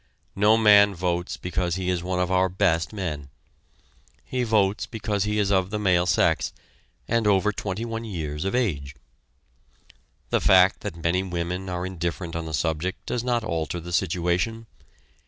[0.35, 3.29] No man votes because he is one of our best men.
[4.25, 6.53] He votes because he is of the male sex,
[7.07, 8.95] and over twenty one years of age.
[10.31, 14.65] The fact that many women are indifferent on the subject does not alter the situation.